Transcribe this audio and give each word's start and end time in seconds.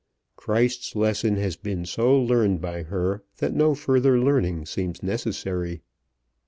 Christ's 0.35 0.95
lesson 0.95 1.35
has 1.35 1.55
been 1.55 1.85
so 1.85 2.19
learned 2.19 2.59
by 2.59 2.81
her 2.81 3.21
that 3.37 3.53
no 3.53 3.75
further 3.75 4.17
learning 4.19 4.65
seems 4.65 5.03
necessary. 5.03 5.83